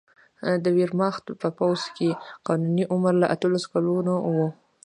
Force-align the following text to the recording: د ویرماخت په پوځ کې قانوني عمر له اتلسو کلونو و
د 0.63 0.65
ویرماخت 0.77 1.25
په 1.41 1.47
پوځ 1.59 1.81
کې 1.95 2.09
قانوني 2.47 2.83
عمر 2.93 3.13
له 3.21 3.27
اتلسو 3.33 3.67
کلونو 3.73 4.13
و 4.35 4.37